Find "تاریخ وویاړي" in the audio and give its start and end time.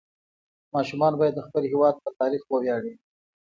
2.19-2.93